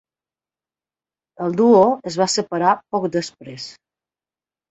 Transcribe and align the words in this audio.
El 1.47 1.57
duo 1.59 1.83
es 2.11 2.17
va 2.21 2.27
separar 2.37 2.73
poc 2.95 3.05
després. 3.19 3.67